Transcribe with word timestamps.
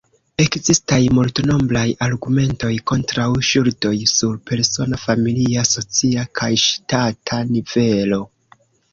Ekzistaj 0.43 0.97
multnombraj 1.15 1.89
argumentoj 2.05 2.71
kontraŭ 2.91 3.27
ŝuldoj 3.49 3.91
sur 4.13 4.39
persona, 4.51 4.99
familia, 5.03 5.65
socia 5.73 6.23
kaj 6.41 6.49
ŝtata 6.63 7.39
nivelo. 7.51 8.19